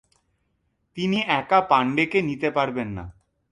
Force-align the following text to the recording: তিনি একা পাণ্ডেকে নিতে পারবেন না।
তিনি 0.97 1.17
একা 1.39 1.59
পাণ্ডেকে 1.61 2.19
নিতে 2.21 2.49
পারবেন 2.51 2.87
না। 2.97 3.05